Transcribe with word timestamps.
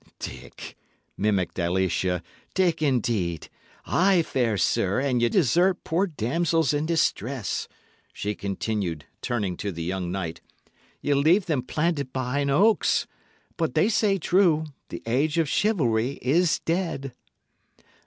"Dick!" 0.17 0.75
mimicked 1.15 1.59
Alicia. 1.59 2.23
"Dick, 2.55 2.81
indeed! 2.81 3.49
Ay, 3.85 4.23
fair 4.23 4.57
sir, 4.57 4.99
and 4.99 5.21
ye 5.21 5.29
desert 5.29 5.83
poor 5.83 6.07
damsels 6.07 6.73
in 6.73 6.87
distress," 6.87 7.67
she 8.11 8.33
continued, 8.33 9.05
turning 9.21 9.55
to 9.57 9.71
the 9.71 9.83
young 9.83 10.11
knight. 10.11 10.41
"Ye 11.01 11.13
leave 11.13 11.45
them 11.45 11.61
planted 11.61 12.11
behind 12.11 12.49
oaks. 12.49 13.05
But 13.57 13.75
they 13.75 13.89
say 13.89 14.17
true 14.17 14.65
the 14.89 15.03
age 15.05 15.37
of 15.37 15.47
chivalry 15.47 16.17
is 16.23 16.57
dead." 16.61 17.13